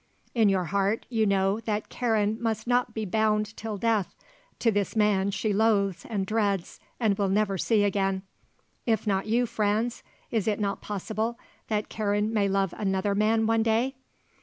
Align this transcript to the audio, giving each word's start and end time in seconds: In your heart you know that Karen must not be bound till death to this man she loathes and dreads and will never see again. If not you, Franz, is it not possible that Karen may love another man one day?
In 0.33 0.49
your 0.49 0.63
heart 0.63 1.05
you 1.09 1.27
know 1.27 1.59
that 1.59 1.89
Karen 1.89 2.41
must 2.41 2.65
not 2.65 2.91
be 2.95 3.05
bound 3.05 3.55
till 3.55 3.77
death 3.77 4.15
to 4.57 4.71
this 4.71 4.95
man 4.95 5.29
she 5.29 5.53
loathes 5.53 6.05
and 6.09 6.25
dreads 6.25 6.79
and 6.99 7.15
will 7.19 7.29
never 7.29 7.55
see 7.55 7.83
again. 7.83 8.23
If 8.87 9.05
not 9.05 9.27
you, 9.27 9.45
Franz, 9.45 10.01
is 10.31 10.47
it 10.47 10.59
not 10.59 10.81
possible 10.81 11.37
that 11.67 11.87
Karen 11.87 12.33
may 12.33 12.47
love 12.47 12.73
another 12.79 13.13
man 13.13 13.45
one 13.45 13.61
day? 13.61 13.93